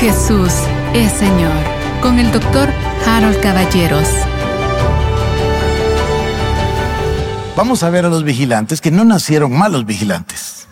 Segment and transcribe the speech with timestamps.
[0.00, 0.54] Jesús
[0.94, 1.52] es Señor
[2.00, 2.70] con el doctor
[3.06, 4.08] Harold Caballeros.
[7.54, 10.68] Vamos a ver a los vigilantes que no nacieron malos vigilantes.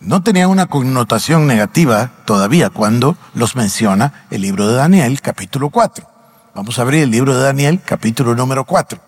[0.00, 6.06] No tenían una connotación negativa todavía cuando los menciona el libro de Daniel, capítulo 4.
[6.54, 9.00] Vamos a abrir el libro de Daniel, capítulo número 4.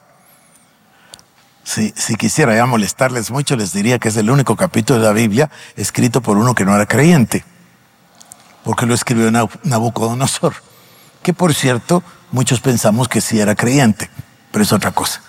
[1.64, 5.12] Si, si, quisiera ya molestarles mucho, les diría que es el único capítulo de la
[5.12, 7.44] Biblia escrito por uno que no era creyente,
[8.64, 10.54] porque lo escribió Nabucodonosor,
[11.22, 14.10] que por cierto muchos pensamos que sí era creyente,
[14.50, 15.22] pero es otra cosa,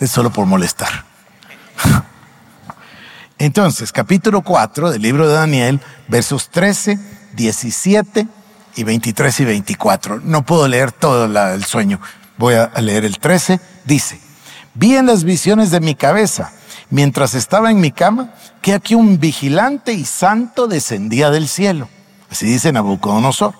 [0.00, 1.04] es solo por molestar.
[3.38, 6.98] Entonces, capítulo 4 del libro de Daniel, versos 13,
[7.34, 8.28] 17
[8.76, 10.20] y 23 y 24.
[10.20, 12.00] No puedo leer todo el sueño,
[12.38, 13.60] voy a leer el 13.
[13.84, 14.20] Dice,
[14.74, 16.52] vi en las visiones de mi cabeza,
[16.90, 21.88] mientras estaba en mi cama, que aquí un vigilante y santo descendía del cielo.
[22.30, 23.54] Así dice Nabucodonosor.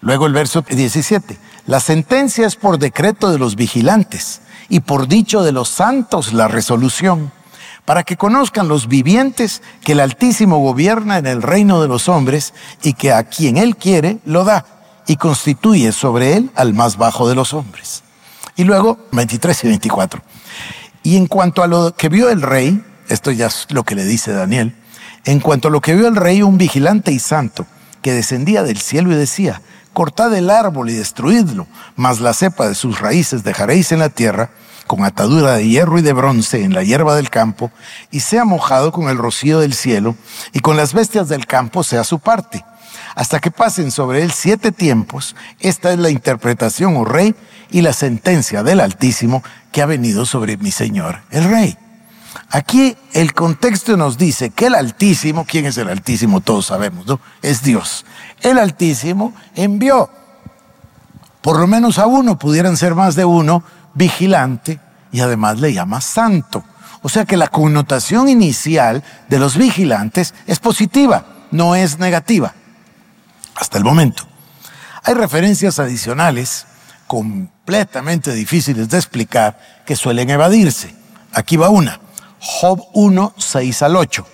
[0.00, 5.42] Luego el verso 17, la sentencia es por decreto de los vigilantes y por dicho
[5.42, 7.32] de los santos la resolución,
[7.84, 12.54] para que conozcan los vivientes que el Altísimo gobierna en el reino de los hombres
[12.82, 14.64] y que a quien Él quiere lo da
[15.06, 18.04] y constituye sobre Él al más bajo de los hombres.
[18.54, 20.22] Y luego 23 y 24.
[21.02, 24.04] Y en cuanto a lo que vio el rey, esto ya es lo que le
[24.04, 24.76] dice Daniel,
[25.24, 27.66] en cuanto a lo que vio el rey, un vigilante y santo,
[28.02, 32.74] que descendía del cielo y decía, cortad el árbol y destruidlo, mas la cepa de
[32.74, 34.50] sus raíces dejaréis en la tierra,
[34.86, 37.70] con atadura de hierro y de bronce en la hierba del campo,
[38.10, 40.16] y sea mojado con el rocío del cielo,
[40.52, 42.64] y con las bestias del campo sea su parte.
[43.14, 47.34] Hasta que pasen sobre él siete tiempos, esta es la interpretación, oh rey,
[47.70, 51.76] y la sentencia del Altísimo que ha venido sobre mi Señor, el rey.
[52.50, 56.40] Aquí el contexto nos dice que el Altísimo, ¿quién es el Altísimo?
[56.40, 57.20] Todos sabemos, ¿no?
[57.42, 58.06] Es Dios.
[58.40, 60.10] El Altísimo envió,
[61.42, 63.62] por lo menos a uno, pudieran ser más de uno,
[63.94, 64.80] vigilante
[65.12, 66.64] y además le llama santo.
[67.02, 72.54] O sea que la connotación inicial de los vigilantes es positiva, no es negativa,
[73.54, 74.24] hasta el momento.
[75.04, 76.66] Hay referencias adicionales
[77.06, 80.94] completamente difíciles de explicar que suelen evadirse.
[81.32, 82.00] Aquí va una.
[82.40, 84.26] Job 1, 6 al 8.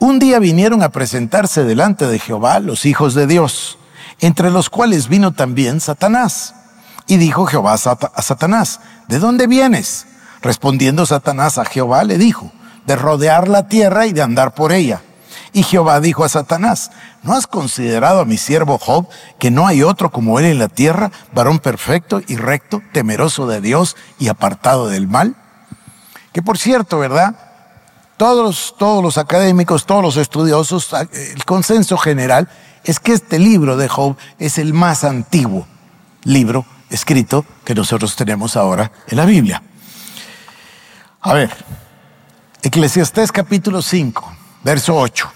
[0.00, 3.78] Un día vinieron a presentarse delante de Jehová los hijos de Dios,
[4.20, 6.54] entre los cuales vino también Satanás.
[7.06, 10.06] Y dijo Jehová a Satanás, ¿de dónde vienes?
[10.42, 12.52] Respondiendo Satanás a Jehová le dijo,
[12.86, 15.02] de rodear la tierra y de andar por ella.
[15.52, 16.90] Y Jehová dijo a Satanás,
[17.22, 19.08] ¿no has considerado a mi siervo Job
[19.38, 23.60] que no hay otro como él en la tierra, varón perfecto y recto, temeroso de
[23.60, 25.36] Dios y apartado del mal?
[26.38, 27.34] Que por cierto, ¿verdad?
[28.16, 32.48] Todos, todos los académicos, todos los estudiosos, ah, el consenso general
[32.84, 35.66] es que este libro de Job es el más antiguo
[36.22, 39.64] libro escrito que nosotros tenemos ahora en la Biblia.
[41.22, 41.50] A ver,
[42.62, 44.32] Eclesiastés capítulo 5,
[44.62, 45.32] verso 8.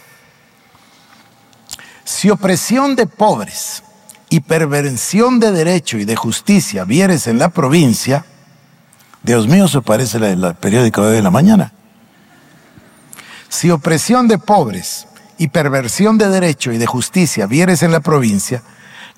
[2.04, 3.82] Si opresión de pobres
[4.28, 8.24] y perversión de derecho y de justicia vieres en la provincia,
[9.22, 11.72] Dios mío, se parece la, periódico de la mañana.
[13.48, 15.06] Si opresión de pobres
[15.38, 18.62] y perversión de derecho y de justicia vieres en la provincia,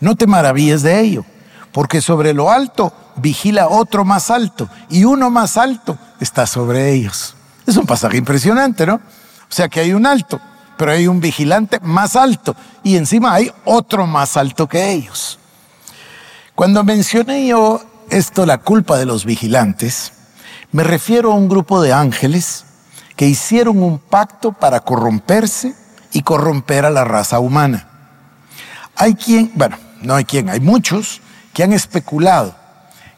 [0.00, 1.24] no te maravilles de ello,
[1.72, 7.34] porque sobre lo alto vigila otro más alto y uno más alto está sobre ellos.
[7.66, 8.96] Es un pasaje impresionante, ¿no?
[8.96, 10.40] O sea que hay un alto,
[10.76, 15.38] pero hay un vigilante más alto y encima hay otro más alto que ellos.
[16.54, 20.12] Cuando mencioné yo esto la culpa de los vigilantes,
[20.72, 22.64] me refiero a un grupo de ángeles
[23.16, 25.74] que hicieron un pacto para corromperse
[26.12, 27.88] y corromper a la raza humana.
[28.96, 31.20] Hay quien, bueno, no hay quien, hay muchos
[31.52, 32.54] que han especulado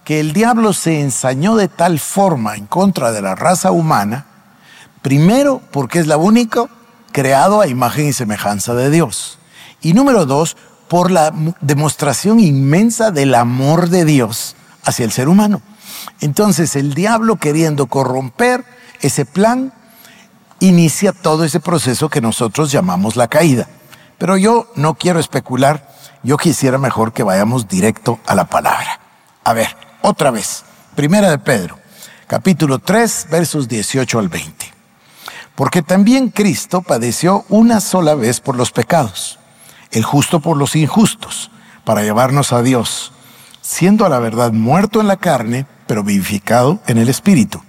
[0.04, 4.26] que el diablo se ensañó de tal forma en contra de la raza humana,
[5.02, 6.66] primero porque es la única
[7.10, 9.40] creado a imagen y semejanza de Dios.
[9.80, 10.56] Y número dos,
[10.86, 14.54] por la demostración inmensa del amor de Dios
[14.86, 15.60] hacia el ser humano.
[16.20, 18.64] Entonces el diablo queriendo corromper
[19.02, 19.74] ese plan
[20.60, 23.68] inicia todo ese proceso que nosotros llamamos la caída.
[24.16, 25.92] Pero yo no quiero especular,
[26.22, 29.00] yo quisiera mejor que vayamos directo a la palabra.
[29.44, 31.78] A ver, otra vez, primera de Pedro,
[32.26, 34.72] capítulo 3, versos 18 al 20.
[35.54, 39.38] Porque también Cristo padeció una sola vez por los pecados,
[39.90, 41.50] el justo por los injustos,
[41.84, 43.12] para llevarnos a Dios
[43.66, 47.60] siendo a la verdad muerto en la carne, pero vivificado en el Espíritu,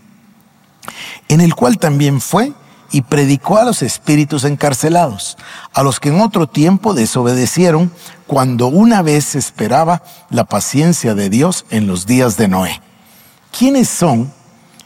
[1.27, 2.53] en el cual también fue
[2.91, 5.37] y predicó a los espíritus encarcelados,
[5.73, 7.91] a los que en otro tiempo desobedecieron
[8.27, 12.79] cuando una vez esperaba la paciencia de Dios en los días de Noé.
[13.57, 14.31] ¿Quiénes son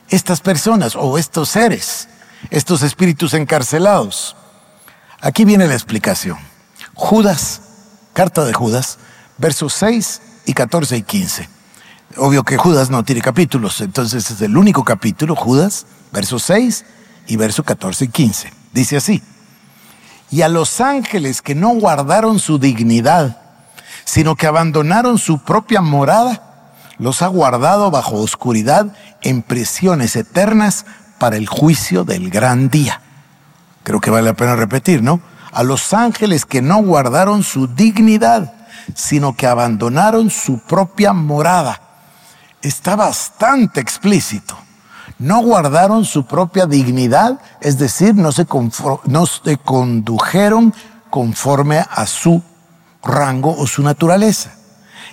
[0.07, 2.07] estas personas o estos seres,
[2.51, 4.37] estos espíritus encarcelados?
[5.19, 6.37] Aquí viene la explicación.
[6.93, 7.61] Judas,
[8.13, 8.97] carta de Judas,
[9.37, 11.49] versos 6 y 14 y 15.
[12.17, 16.85] Obvio que Judas no tiene capítulos, entonces es el único capítulo, Judas, versos 6
[17.27, 18.53] y versos 14 y 15.
[18.73, 19.21] Dice así,
[20.29, 23.41] y a los ángeles que no guardaron su dignidad,
[24.05, 30.85] sino que abandonaron su propia morada, los ha guardado bajo oscuridad en prisiones eternas
[31.19, 33.01] para el juicio del gran día.
[33.83, 35.19] Creo que vale la pena repetir, ¿no?
[35.51, 38.53] A los ángeles que no guardaron su dignidad,
[38.95, 41.81] sino que abandonaron su propia morada.
[42.61, 44.57] Está bastante explícito
[45.21, 48.47] no guardaron su propia dignidad, es decir, no se,
[49.05, 50.73] no se condujeron
[51.11, 52.41] conforme a su
[53.03, 54.53] rango o su naturaleza.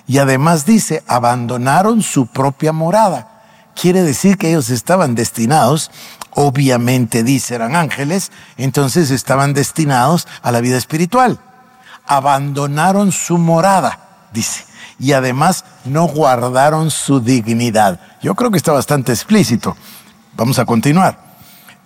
[0.07, 3.43] Y además dice, abandonaron su propia morada.
[3.79, 5.91] Quiere decir que ellos estaban destinados,
[6.31, 11.39] obviamente dice, eran ángeles, entonces estaban destinados a la vida espiritual.
[12.09, 14.69] Abandonaron su morada, dice
[14.99, 17.99] y además no guardaron su dignidad.
[18.21, 19.75] Yo creo que está bastante explícito.
[20.35, 21.17] Vamos a continuar.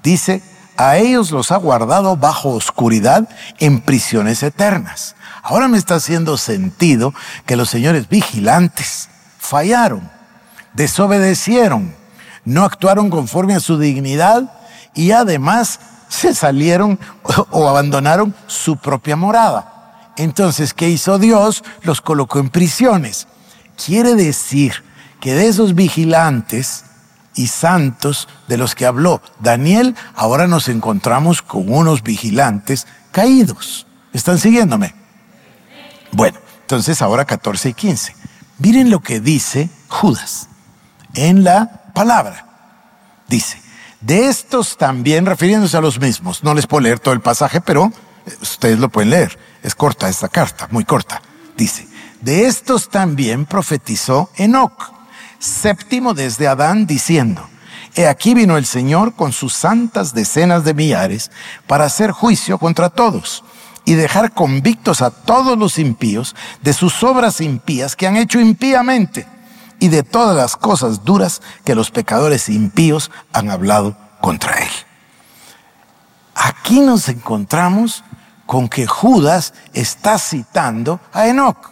[0.02, 0.44] Dice,
[0.76, 3.30] a ellos los ha guardado bajo oscuridad
[3.60, 5.16] en prisiones eternas.
[5.44, 7.14] Ahora me está haciendo sentido
[7.46, 10.10] que los señores vigilantes fallaron,
[10.74, 11.94] desobedecieron,
[12.46, 14.52] no actuaron conforme a su dignidad
[14.96, 17.00] y además se salieron
[17.52, 19.73] o abandonaron su propia morada.
[20.18, 21.64] Entonces, ¿qué hizo Dios?
[21.82, 23.28] Los colocó en prisiones.
[23.84, 24.84] Quiere decir
[25.20, 26.86] que de esos vigilantes
[27.36, 33.88] y santos de los que habló Daniel, ahora nos encontramos con unos vigilantes caídos.
[34.14, 34.94] ¿Están siguiéndome?
[36.12, 38.16] Bueno, entonces ahora 14 y 15.
[38.60, 40.48] Miren lo que dice Judas
[41.16, 42.46] en la palabra.
[43.28, 43.60] Dice,
[44.02, 47.92] de estos también, refiriéndose a los mismos, no les puedo leer todo el pasaje, pero
[48.42, 49.38] ustedes lo pueden leer.
[49.62, 51.22] Es corta esta carta, muy corta.
[51.56, 51.88] Dice,
[52.22, 54.94] de estos también profetizó Enoch,
[55.40, 57.48] séptimo desde Adán, diciendo,
[57.96, 61.32] He aquí vino el Señor con sus santas decenas de millares
[61.68, 63.44] para hacer juicio contra todos
[63.86, 69.28] y dejar convictos a todos los impíos de sus obras impías que han hecho impíamente
[69.80, 74.72] y de todas las cosas duras que los pecadores impíos han hablado contra él.
[76.34, 78.04] Aquí nos encontramos
[78.46, 81.72] con que Judas está citando a Enoch.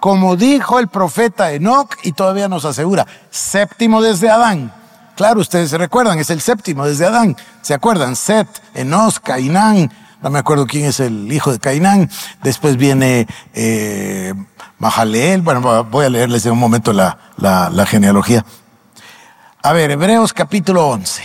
[0.00, 4.72] Como dijo el profeta Enoch y todavía nos asegura, séptimo desde Adán.
[5.16, 7.36] Claro, ustedes se recuerdan, es el séptimo desde Adán.
[7.62, 8.16] ¿Se acuerdan?
[8.16, 9.90] Set, Enos, Cainán,
[10.22, 12.10] no me acuerdo quién es el hijo de Cainán.
[12.42, 14.34] Después viene eh,
[14.78, 15.42] Mahaleel.
[15.42, 18.44] Bueno, voy a leerles en un momento la, la genealogía.
[19.62, 21.22] A ver, Hebreos capítulo 11,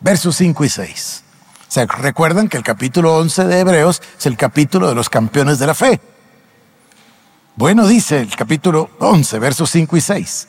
[0.00, 1.24] versos 5 y 6.
[1.68, 5.66] ¿Se recuerdan que el capítulo 11 de Hebreos es el capítulo de los campeones de
[5.66, 6.00] la fe?
[7.56, 10.48] Bueno, dice el capítulo 11, versos 5 y 6.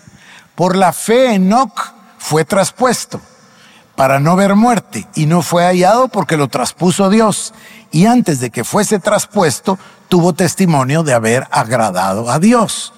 [0.55, 3.19] Por la fe Enoch fue traspuesto
[3.95, 7.53] para no ver muerte y no fue hallado porque lo traspuso Dios.
[7.91, 9.79] Y antes de que fuese traspuesto,
[10.09, 12.93] tuvo testimonio de haber agradado a Dios.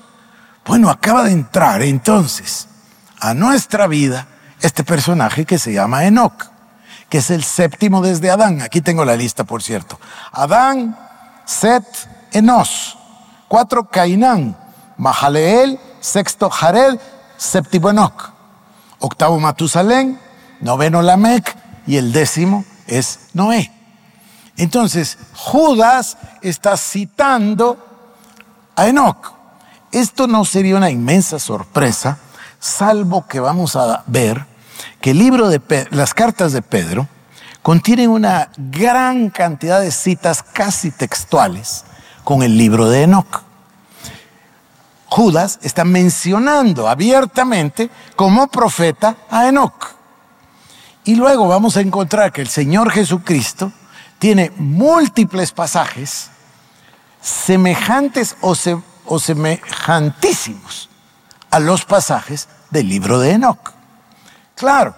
[0.66, 2.68] Bueno, acaba de entrar entonces
[3.20, 4.28] a nuestra vida
[4.62, 6.59] este personaje que se llama Enoch
[7.10, 8.62] que es el séptimo desde Adán.
[8.62, 10.00] Aquí tengo la lista, por cierto.
[10.32, 10.98] Adán,
[11.46, 11.84] Set,
[12.32, 12.98] Enos.
[13.48, 14.56] Cuatro, Cainán.
[14.98, 17.00] Mahaleel, sexto, Jared,
[17.38, 18.32] séptimo, Enoch.
[19.00, 20.20] Octavo, Matusalén.
[20.62, 21.58] Noveno, Lamec.
[21.88, 23.72] Y el décimo es Noé.
[24.58, 27.78] Entonces, Judas está citando
[28.76, 29.34] a Enoch.
[29.92, 32.20] Esto no sería una inmensa sorpresa,
[32.60, 34.46] salvo que vamos a ver
[35.02, 37.08] que el libro de las cartas de Pedro
[37.62, 41.86] contienen una gran cantidad de citas casi textuales
[42.24, 43.44] con el libro de Enoch.
[45.08, 49.96] Judas está mencionando abiertamente como profeta a Enoch.
[51.04, 53.72] Y luego vamos a encontrar que el Señor Jesucristo
[54.20, 56.30] tiene múltiples pasajes
[57.22, 58.56] semejantes o,
[59.06, 60.90] o semejantísimos
[61.50, 63.79] a los pasajes del libro de Enoch.
[64.60, 64.94] Claro,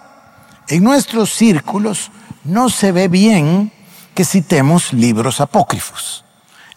[0.69, 2.09] en nuestros círculos
[2.43, 3.71] no se ve bien
[4.15, 6.25] que citemos libros apócrifos.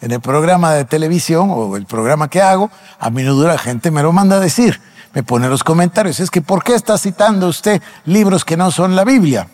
[0.01, 4.03] En el programa de televisión o el programa que hago, a menudo la gente me
[4.03, 4.79] lo manda a decir,
[5.15, 8.95] me pone los comentarios, es que ¿por qué está citando usted libros que no son
[8.95, 9.47] la Biblia?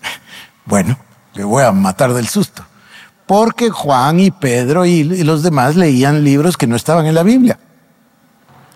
[0.64, 0.96] Bueno,
[1.34, 2.64] Me voy a matar del susto.
[3.26, 7.24] Porque Juan y Pedro y, y los demás leían libros que no estaban en la
[7.24, 7.58] Biblia.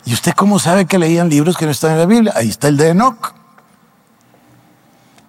[0.05, 2.33] ¿Y usted cómo sabe que leían libros que no están en la Biblia?
[2.35, 3.40] Ahí está el de Enoch.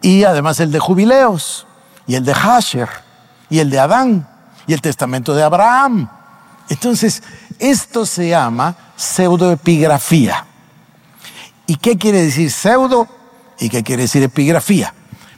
[0.01, 1.67] Y además el de Jubileos,
[2.07, 2.89] y el de Hasher,
[3.49, 4.27] y el de Adán,
[4.67, 6.09] y el testamento de Abraham.
[6.69, 7.21] Entonces,
[7.59, 10.45] esto se llama pseudoepigrafía.
[11.67, 13.07] ¿Y qué quiere decir pseudo?
[13.59, 14.93] ¿Y qué quiere decir epigrafía?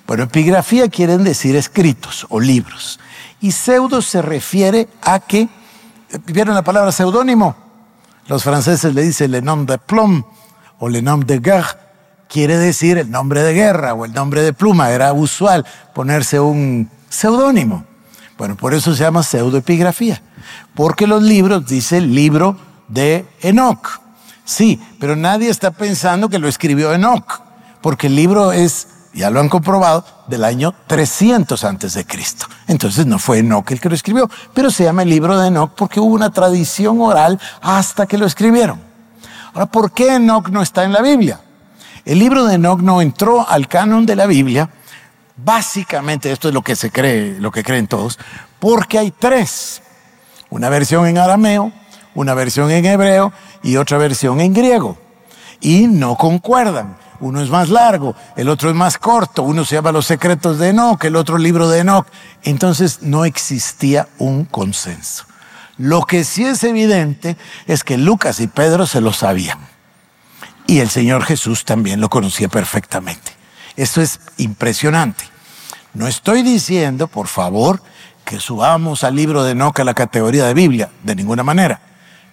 [0.08, 3.00] Bueno, epigrafía quieren decir escritos o libros.
[3.42, 5.50] Y pseudo se refiere a que,
[6.26, 7.56] ¿vieron la palabra seudónimo?
[8.28, 10.24] Los franceses le dicen le nom de plume
[10.80, 11.83] o le nom de guerre.
[12.34, 14.90] Quiere decir el nombre de guerra o el nombre de pluma.
[14.90, 17.86] Era usual ponerse un seudónimo.
[18.40, 20.20] Bueno, por eso se llama pseudoepigrafía.
[20.74, 24.02] Porque los libros, dice libro de Enoch.
[24.46, 27.40] Sí, pero nadie está pensando que lo escribió Enoch.
[27.82, 32.48] Porque el libro es, ya lo han comprobado, del año 300 antes de Cristo.
[32.66, 35.74] Entonces no fue Enoch el que lo escribió, pero se llama el libro de Enoch
[35.76, 38.82] porque hubo una tradición oral hasta que lo escribieron.
[39.54, 41.40] Ahora, ¿por qué Enoch no está en la Biblia?
[42.06, 44.70] El libro de Enoch no entró al canon de la Biblia,
[45.38, 48.20] básicamente esto es lo que se cree, lo que creen todos,
[48.60, 49.82] porque hay tres.
[50.50, 51.72] Una versión en arameo,
[52.14, 53.32] una versión en hebreo
[53.64, 54.98] y otra versión en griego.
[55.62, 56.98] Y no concuerdan.
[57.22, 60.70] Uno es más largo, el otro es más corto, uno se llama Los secretos de
[60.70, 62.06] Enoch, el otro libro de Enoch.
[62.44, 65.24] Entonces no existía un consenso.
[65.78, 69.73] Lo que sí es evidente es que Lucas y Pedro se lo sabían.
[70.74, 73.32] Y el Señor Jesús también lo conocía perfectamente.
[73.76, 75.24] Esto es impresionante.
[75.94, 77.80] No estoy diciendo, por favor,
[78.26, 81.80] que subamos al libro de Enoch a la categoría de Biblia, de ninguna manera.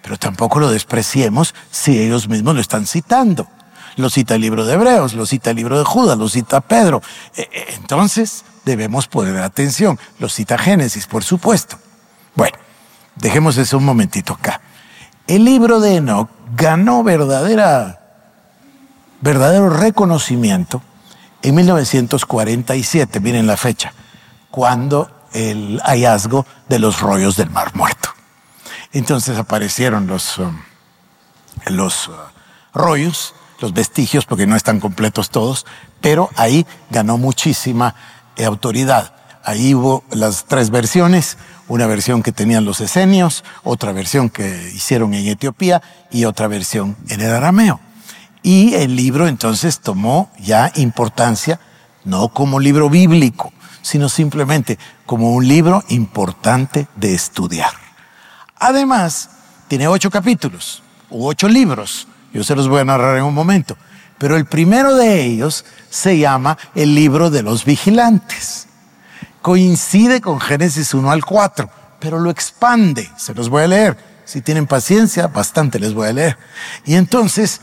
[0.00, 3.46] Pero tampoco lo despreciemos si ellos mismos lo están citando.
[3.96, 7.02] Lo cita el libro de Hebreos, lo cita el libro de Judas, lo cita Pedro.
[7.36, 9.98] Eh, eh, entonces debemos poner atención.
[10.18, 11.76] Lo cita Génesis, por supuesto.
[12.34, 12.56] Bueno,
[13.16, 14.62] dejemos eso un momentito acá.
[15.26, 17.98] El libro de Enoch ganó verdadera,
[19.20, 20.82] verdadero reconocimiento
[21.42, 23.92] en 1947, miren la fecha,
[24.50, 28.10] cuando el hallazgo de los rollos del Mar Muerto.
[28.92, 30.58] Entonces aparecieron los, um,
[31.66, 32.12] los uh,
[32.74, 35.66] rollos, los vestigios, porque no están completos todos,
[36.00, 37.94] pero ahí ganó muchísima
[38.36, 39.14] eh, autoridad.
[39.44, 45.14] Ahí hubo las tres versiones, una versión que tenían los esenios, otra versión que hicieron
[45.14, 47.80] en Etiopía y otra versión en el arameo.
[48.42, 51.60] Y el libro entonces tomó ya importancia,
[52.04, 57.72] no como libro bíblico, sino simplemente como un libro importante de estudiar.
[58.56, 59.30] Además,
[59.68, 63.76] tiene ocho capítulos, u ocho libros, yo se los voy a narrar en un momento,
[64.18, 68.68] pero el primero de ellos se llama el libro de los vigilantes.
[69.42, 73.96] Coincide con Génesis 1 al 4, pero lo expande, se los voy a leer.
[74.24, 76.38] Si tienen paciencia, bastante les voy a leer.
[76.84, 77.60] Y entonces,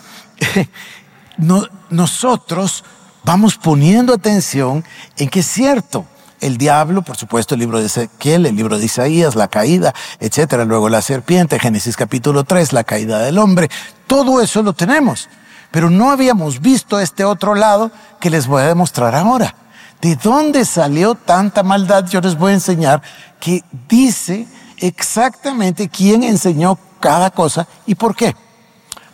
[1.89, 2.83] nosotros
[3.23, 4.83] vamos poniendo atención
[5.17, 6.05] en que es cierto,
[6.39, 10.65] el diablo, por supuesto, el libro de Ezequiel, el libro de Isaías, la caída, etcétera,
[10.65, 13.69] luego la serpiente, Génesis capítulo 3, la caída del hombre,
[14.05, 15.29] todo eso lo tenemos.
[15.71, 19.55] Pero no habíamos visto este otro lado que les voy a demostrar ahora.
[20.01, 22.05] ¿De dónde salió tanta maldad?
[22.05, 23.01] Yo les voy a enseñar
[23.39, 28.35] que dice exactamente quién enseñó cada cosa y por qué.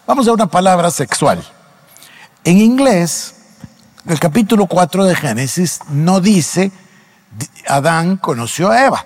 [0.06, 1.42] Vamos a una palabra sexual.
[2.44, 3.36] En inglés,
[4.06, 6.74] el capítulo 4 de Génesis no dice
[7.70, 9.06] Adán conoció a Eva,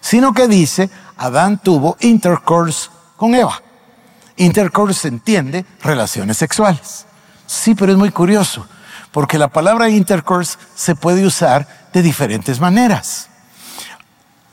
[0.00, 3.60] sino que dice Adán tuvo intercourse con Eva.
[4.36, 7.06] Intercourse se entiende relaciones sexuales.
[7.48, 8.64] Sí, pero es muy curioso,
[9.10, 13.28] porque la palabra intercourse se puede usar de diferentes maneras.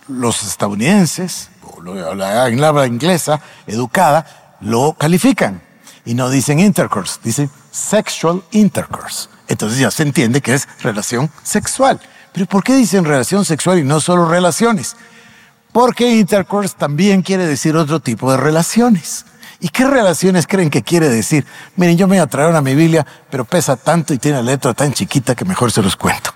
[0.07, 1.79] Los estadounidenses, o
[2.15, 5.61] la habla inglesa educada, lo califican
[6.05, 9.29] y no dicen intercourse, dicen sexual intercourse.
[9.47, 11.99] Entonces ya se entiende que es relación sexual.
[12.31, 14.95] Pero ¿por qué dicen relación sexual y no solo relaciones?
[15.71, 19.25] Porque intercourse también quiere decir otro tipo de relaciones.
[19.59, 21.45] ¿Y qué relaciones creen que quiere decir?
[21.75, 24.73] Miren, yo me voy a traer una mi Biblia, pero pesa tanto y tiene letra
[24.73, 26.33] tan chiquita que mejor se los cuento.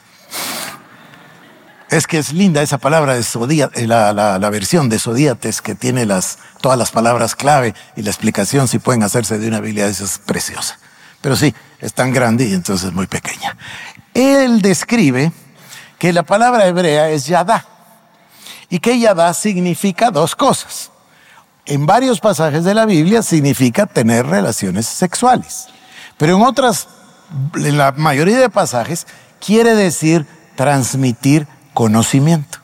[1.90, 6.06] Es que es linda esa palabra de eh, la, la, versión de Zodíates que tiene
[6.06, 10.04] las, todas las palabras clave y la explicación si pueden hacerse de una Biblia esa
[10.04, 10.78] es preciosa.
[11.22, 13.56] Pero sí, es tan grande y entonces muy pequeña.
[14.14, 15.32] Él describe
[15.98, 17.66] que la palabra hebrea es yadá
[18.70, 20.92] y que yadá significa dos cosas.
[21.66, 25.68] En varios pasajes de la Biblia significa tener relaciones sexuales,
[26.18, 26.88] pero en otras,
[27.56, 29.08] en la mayoría de pasajes,
[29.40, 30.26] quiere decir
[30.56, 32.58] transmitir conocimiento.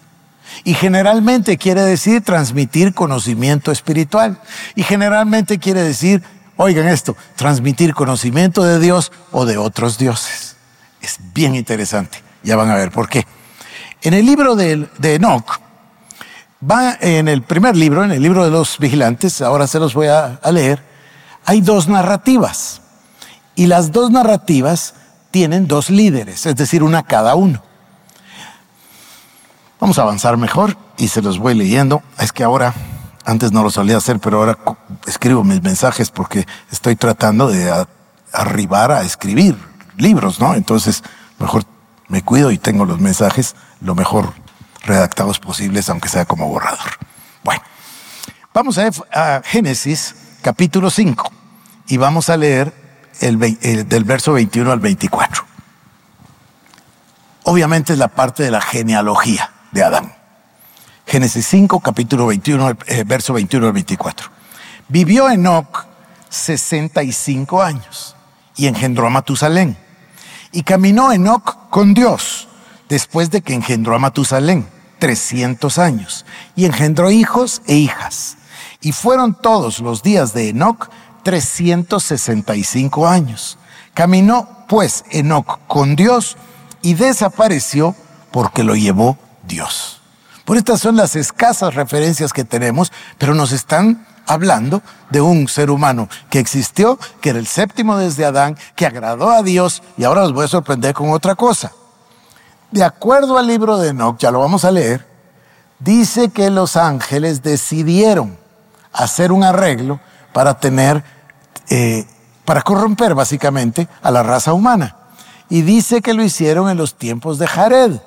[0.63, 4.41] Y generalmente quiere decir transmitir conocimiento espiritual.
[4.73, 6.23] Y generalmente quiere decir,
[6.57, 10.55] oigan esto, transmitir conocimiento de Dios o de otros dioses.
[10.99, 12.23] Es bien interesante.
[12.41, 13.27] Ya van a ver por qué.
[14.01, 15.59] En el libro de, de Enoch,
[16.67, 20.07] va en el primer libro, en el libro de los vigilantes, ahora se los voy
[20.07, 20.83] a, a leer,
[21.45, 22.81] hay dos narrativas.
[23.53, 24.95] Y las dos narrativas
[25.29, 27.61] tienen dos líderes, es decir, una cada uno.
[29.83, 32.01] Vamos a avanzar mejor y se los voy leyendo.
[32.17, 32.73] Es que ahora,
[33.25, 34.57] antes no lo solía hacer, pero ahora
[35.07, 37.69] escribo mis mensajes porque estoy tratando de
[38.31, 39.57] arribar a escribir
[39.97, 40.55] libros, ¿no?
[40.55, 41.03] Entonces,
[41.37, 41.65] mejor
[42.07, 44.31] me cuido y tengo los mensajes lo mejor
[44.85, 46.93] redactados posibles, aunque sea como borrador.
[47.43, 47.61] Bueno,
[48.53, 51.29] vamos a, a Génesis capítulo 5
[51.89, 52.73] y vamos a leer
[53.19, 55.43] el, el, del verso 21 al 24.
[57.43, 60.13] Obviamente es la parte de la genealogía de Adán.
[61.05, 64.29] Génesis 5, capítulo 21, eh, verso 21 al 24.
[64.87, 65.85] Vivió Enoch
[66.29, 68.15] 65 años
[68.55, 69.77] y engendró a Matusalén.
[70.51, 72.47] Y caminó Enoch con Dios
[72.87, 74.67] después de que engendró a Matusalén
[74.99, 76.25] 300 años
[76.55, 78.37] y engendró hijos e hijas.
[78.81, 80.89] Y fueron todos los días de Enoch
[81.23, 83.57] 365 años.
[83.93, 86.37] Caminó pues Enoch con Dios
[86.81, 87.95] y desapareció
[88.31, 90.01] porque lo llevó Dios.
[90.45, 95.69] Por estas son las escasas referencias que tenemos, pero nos están hablando de un ser
[95.69, 100.23] humano que existió, que era el séptimo desde Adán, que agradó a Dios y ahora
[100.23, 101.71] los voy a sorprender con otra cosa.
[102.71, 105.07] De acuerdo al libro de Enoch, ya lo vamos a leer,
[105.79, 108.37] dice que los ángeles decidieron
[108.91, 109.99] hacer un arreglo
[110.33, 111.03] para tener,
[111.69, 112.05] eh,
[112.45, 114.97] para corromper básicamente a la raza humana.
[115.49, 117.99] Y dice que lo hicieron en los tiempos de Jared.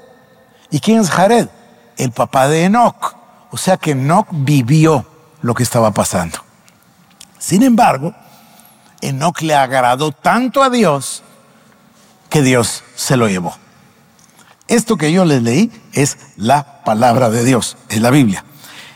[0.71, 1.49] ¿Y quién es Jared?
[1.97, 3.17] El papá de Enoch.
[3.51, 5.07] O sea que Enoch vivió
[5.43, 6.39] lo que estaba pasando.
[7.39, 8.15] Sin embargo,
[9.01, 11.23] Enoch le agradó tanto a Dios
[12.29, 13.57] que Dios se lo llevó.
[14.69, 18.45] Esto que yo les leí es la palabra de Dios, es la Biblia.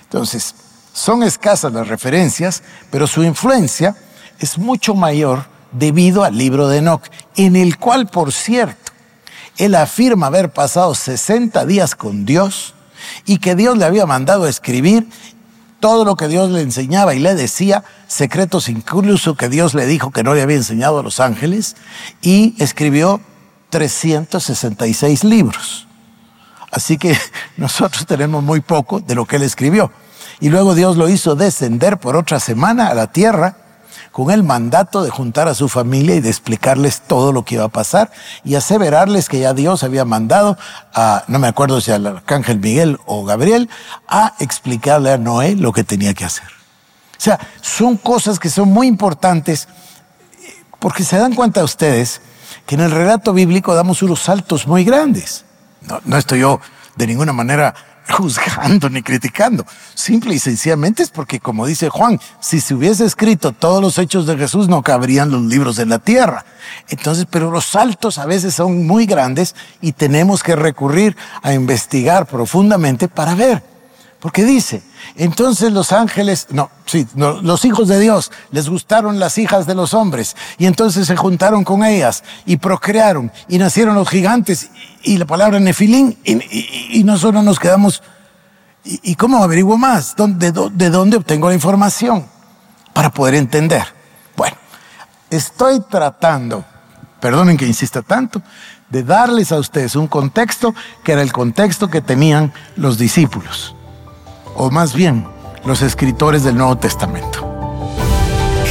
[0.02, 0.54] Entonces,
[0.92, 3.94] son escasas las referencias, pero su influencia
[4.40, 7.04] es mucho mayor debido al libro de Enoch,
[7.36, 8.89] en el cual, por cierto,
[9.60, 12.72] él afirma haber pasado 60 días con Dios
[13.26, 15.06] y que Dios le había mandado escribir
[15.80, 20.12] todo lo que Dios le enseñaba y le decía, secretos incluso que Dios le dijo
[20.12, 21.76] que no le había enseñado a los ángeles,
[22.22, 23.20] y escribió
[23.68, 25.86] 366 libros.
[26.70, 27.16] Así que
[27.58, 29.92] nosotros tenemos muy poco de lo que él escribió.
[30.40, 33.56] Y luego Dios lo hizo descender por otra semana a la tierra
[34.12, 37.64] con el mandato de juntar a su familia y de explicarles todo lo que iba
[37.64, 38.10] a pasar
[38.44, 40.58] y aseverarles que ya Dios había mandado
[40.94, 43.68] a, no me acuerdo si al arcángel Miguel o Gabriel,
[44.08, 46.46] a explicarle a Noé lo que tenía que hacer.
[46.46, 49.68] O sea, son cosas que son muy importantes
[50.78, 52.20] porque se dan cuenta ustedes
[52.66, 55.44] que en el relato bíblico damos unos saltos muy grandes.
[55.82, 56.60] No, no estoy yo
[56.96, 57.74] de ninguna manera
[58.08, 59.64] juzgando ni criticando.
[59.94, 64.26] Simple y sencillamente es porque, como dice Juan, si se hubiese escrito todos los hechos
[64.26, 66.44] de Jesús, no cabrían los libros en la tierra.
[66.88, 72.26] Entonces, pero los saltos a veces son muy grandes y tenemos que recurrir a investigar
[72.26, 73.69] profundamente para ver.
[74.20, 74.82] Porque dice,
[75.16, 79.94] entonces los ángeles, no, sí, los hijos de Dios les gustaron las hijas de los
[79.94, 84.70] hombres y entonces se juntaron con ellas y procrearon y nacieron los gigantes
[85.02, 88.02] y, la palabra nefilín y, nosotros nos quedamos,
[88.84, 90.14] ¿y, cómo averiguo más?
[90.16, 92.26] ¿De, ¿De dónde obtengo la información?
[92.92, 93.84] Para poder entender.
[94.36, 94.56] Bueno,
[95.30, 96.62] estoy tratando,
[97.20, 98.42] perdonen que insista tanto,
[98.90, 103.76] de darles a ustedes un contexto que era el contexto que tenían los discípulos
[104.54, 105.26] o más bien
[105.64, 107.46] los escritores del Nuevo Testamento.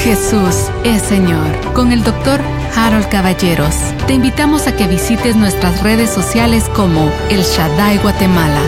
[0.04, 1.74] Jesús es Señor.
[1.74, 2.40] Con el doctor
[2.76, 3.76] Harold Caballeros.
[4.08, 8.62] Te invitamos a que visites nuestras redes sociales como El Shaddai Guatemala